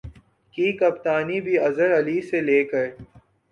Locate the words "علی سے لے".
1.99-2.63